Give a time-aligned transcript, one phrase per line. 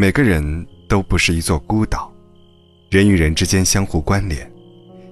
[0.00, 2.10] 每个人都不是一座孤岛，
[2.88, 4.50] 人与人之间相互关联，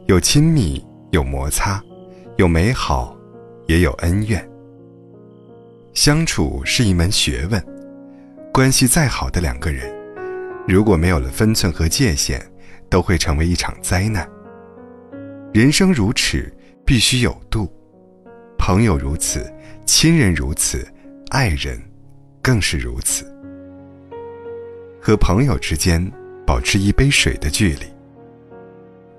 [0.07, 1.79] 有亲密，有摩擦，
[2.39, 3.15] 有美好，
[3.67, 4.43] 也有恩怨。
[5.93, 7.63] 相处是一门学问，
[8.51, 9.95] 关系再好的两个人，
[10.67, 12.41] 如果没有了分寸和界限，
[12.89, 14.27] 都会成为一场灾难。
[15.53, 16.51] 人生如尺，
[16.87, 17.71] 必须有度。
[18.59, 19.53] 朋友如此，
[19.85, 20.91] 亲人如此，
[21.29, 21.79] 爱人
[22.41, 23.31] 更是如此。
[25.09, 26.07] 和朋友之间
[26.47, 27.87] 保持一杯水的距离。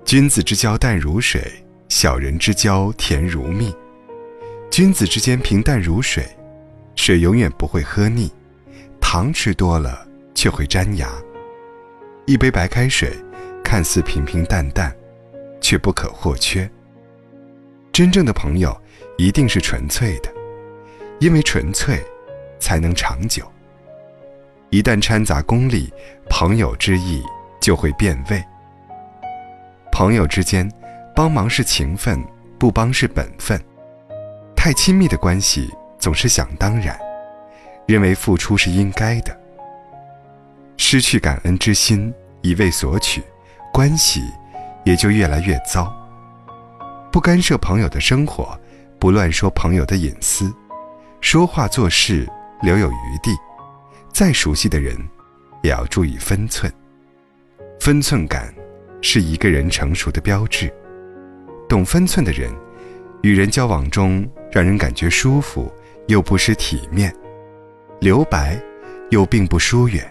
[0.04, 1.42] 君子之交淡如水，
[1.88, 3.74] 小人之交甜如蜜。
[4.70, 6.24] 君子之间平淡如水，
[6.94, 8.30] 水永远不会喝腻，
[9.00, 11.10] 糖吃多了却会粘牙。
[12.24, 13.12] 一杯白开水，
[13.64, 14.96] 看似平平淡淡，
[15.60, 16.70] 却不可或缺。
[17.90, 18.80] 真正的朋友
[19.18, 20.32] 一定是纯粹的，
[21.18, 22.00] 因为纯粹，
[22.60, 23.44] 才能长久。
[24.70, 25.92] 一旦掺杂功利，
[26.28, 27.22] 朋友之意
[27.60, 28.42] 就会变味。
[29.90, 30.70] 朋友之间，
[31.14, 32.24] 帮忙是情分，
[32.56, 33.60] 不帮是本分。
[34.54, 35.68] 太亲密的关系
[35.98, 36.96] 总是想当然，
[37.86, 39.36] 认为付出是应该的。
[40.76, 43.20] 失去感恩之心，一味索取，
[43.72, 44.22] 关系
[44.84, 45.92] 也就越来越糟。
[47.10, 48.56] 不干涉朋友的生活，
[49.00, 50.54] 不乱说朋友的隐私，
[51.20, 52.24] 说话做事
[52.62, 53.32] 留有余地。
[54.12, 54.96] 再熟悉的人，
[55.62, 56.70] 也要注意分寸。
[57.80, 58.54] 分寸感
[59.00, 60.72] 是一个人成熟的标志。
[61.68, 62.52] 懂分寸的人，
[63.22, 65.72] 与人交往中让人感觉舒服，
[66.08, 67.10] 又不失体面；
[68.00, 68.60] 留白，
[69.10, 70.06] 又并不疏远。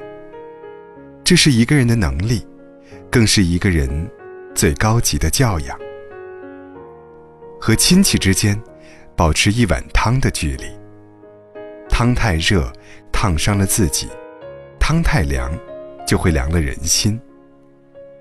[1.24, 2.48] 这是一个人的能力，
[3.12, 4.10] 更是一个人
[4.56, 5.78] 最高级的教养。
[7.62, 8.60] 和亲戚之间，
[9.16, 10.66] 保持一碗汤的距离。
[11.90, 12.72] 汤太热。
[13.22, 14.08] 烫伤了自己，
[14.80, 15.52] 汤太凉，
[16.08, 17.20] 就会凉了人心。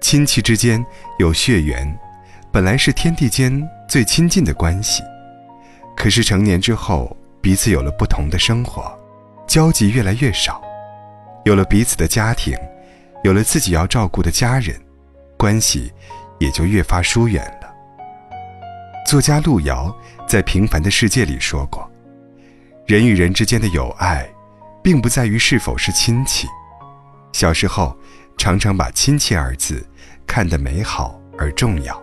[0.00, 0.84] 亲戚之间
[1.20, 1.96] 有血缘，
[2.50, 5.04] 本来是天地间最亲近的关系，
[5.96, 8.92] 可是成年之后，彼此有了不同的生活，
[9.46, 10.60] 交集越来越少，
[11.44, 12.58] 有了彼此的家庭，
[13.22, 14.74] 有了自己要照顾的家人，
[15.36, 15.92] 关系
[16.40, 17.72] 也就越发疏远了。
[19.06, 21.88] 作家路遥在《平凡的世界》里说过
[22.84, 24.28] ：“人与人之间的友爱。”
[24.82, 26.46] 并不在于是否是亲戚。
[27.32, 27.96] 小时候，
[28.36, 29.86] 常常把“亲戚”二字
[30.26, 32.02] 看得美好而重要。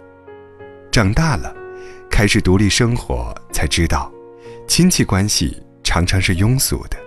[0.92, 1.54] 长大了，
[2.10, 4.12] 开始独立生活，才知道，
[4.68, 6.98] 亲戚关系常常是庸俗的，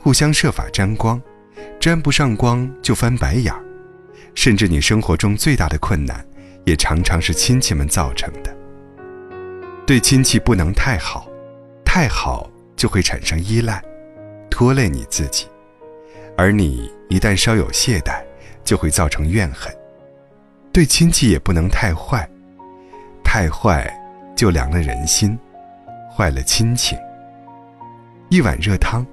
[0.00, 1.20] 互相设法沾光，
[1.80, 3.62] 沾不上光就翻白眼儿。
[4.34, 6.24] 甚至你生活中最大的困难，
[6.64, 8.54] 也常常是亲戚们造成的。
[9.86, 11.26] 对亲戚不能太好，
[11.84, 13.82] 太好就会产生依赖。
[14.56, 15.46] 拖累你自己，
[16.34, 18.24] 而你一旦稍有懈怠，
[18.64, 19.70] 就会造成怨恨。
[20.72, 22.26] 对亲戚也不能太坏，
[23.22, 23.86] 太坏
[24.34, 25.38] 就凉了人心，
[26.10, 26.98] 坏了亲情。
[28.30, 29.06] 一碗热汤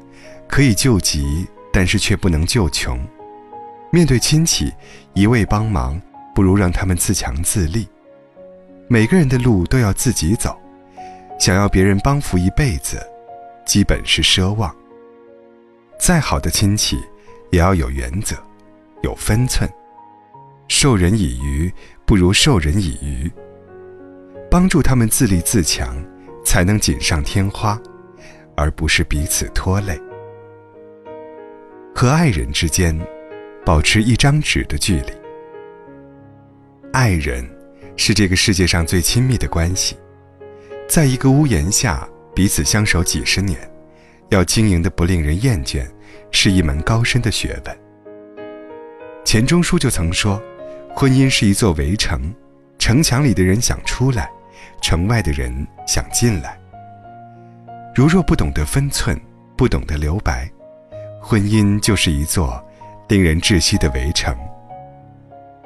[0.47, 2.97] 可以救急，但是却不能救穷。
[3.91, 4.71] 面对亲戚，
[5.11, 6.01] 一味帮忙
[6.33, 7.85] 不如让他们自强自立。
[8.87, 10.57] 每个人的路都要自己走，
[11.37, 13.05] 想要别人帮扶一辈子，
[13.65, 14.73] 基本是奢望。
[15.99, 16.97] 再好的亲戚，
[17.51, 18.35] 也要有原则，
[19.01, 19.69] 有分寸。
[20.67, 21.71] 授人以鱼，
[22.05, 23.31] 不如授人以渔。
[24.49, 25.95] 帮助他们自立自强，
[26.45, 27.79] 才能锦上添花，
[28.55, 29.99] 而不是彼此拖累。
[31.95, 32.99] 和爱人之间，
[33.65, 35.13] 保持一张纸的距离。
[36.91, 37.49] 爱人，
[37.95, 39.97] 是这个世界上最亲密的关系，
[40.87, 43.57] 在一个屋檐下，彼此相守几十年。
[44.33, 45.85] 要经营的不令人厌倦，
[46.31, 47.79] 是一门高深的学问。
[49.23, 50.41] 钱钟书就曾说
[50.95, 52.33] ：“婚姻是一座围城，
[52.79, 54.30] 城墙里的人想出来，
[54.81, 56.59] 城外的人想进来。
[57.95, 59.19] 如若不懂得分寸，
[59.56, 60.50] 不懂得留白，
[61.21, 62.62] 婚姻就是一座
[63.07, 64.35] 令人窒息的围城。”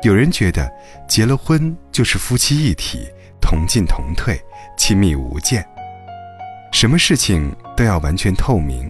[0.04, 0.70] 有人觉得
[1.08, 3.08] 结了婚就是夫妻一体，
[3.42, 4.40] 同进同退，
[4.78, 5.66] 亲密无间。
[6.80, 8.88] 什么事情都要完全透明，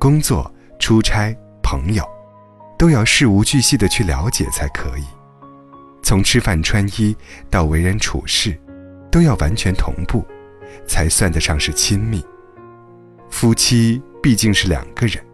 [0.00, 1.32] 工作、出差、
[1.62, 2.04] 朋友，
[2.76, 5.04] 都要事无巨细的去了解才可以。
[6.02, 7.16] 从吃饭穿衣
[7.48, 8.60] 到为人处事，
[9.12, 10.26] 都要完全同步，
[10.88, 12.20] 才算得上是亲密。
[13.30, 15.24] 夫妻毕竟是两个人，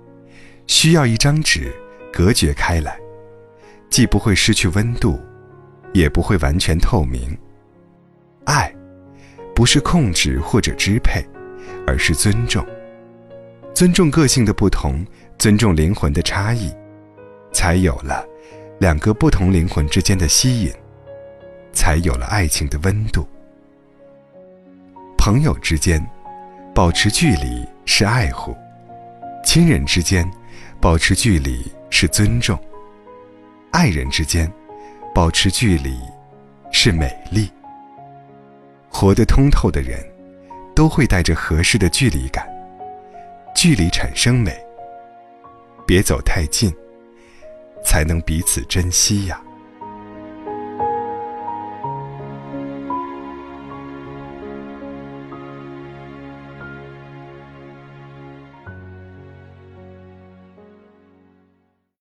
[0.66, 1.74] 需要一张纸
[2.12, 3.00] 隔绝开来，
[3.88, 5.18] 既不会失去温度，
[5.94, 7.34] 也不会完全透明。
[8.44, 8.70] 爱，
[9.54, 11.24] 不是控制或者支配。
[11.86, 12.66] 而是尊重，
[13.72, 15.04] 尊重个性的不同，
[15.38, 16.72] 尊重灵魂的差异，
[17.52, 18.26] 才有了
[18.78, 20.72] 两个不同灵魂之间的吸引，
[21.72, 23.26] 才有了爱情的温度。
[25.16, 26.04] 朋友之间，
[26.74, 28.52] 保持距离是爱护；
[29.44, 30.28] 亲人之间，
[30.80, 32.56] 保持距离是尊重；
[33.72, 34.50] 爱人之间，
[35.14, 35.96] 保持距离
[36.70, 37.50] 是美丽。
[38.88, 40.04] 活得通透的人，
[40.76, 42.46] 都会带着合适的距离感，
[43.54, 44.54] 距离产生美。
[45.86, 46.70] 别走太近，
[47.82, 49.40] 才能彼此珍惜呀。